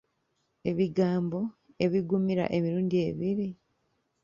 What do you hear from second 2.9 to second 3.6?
ebiri.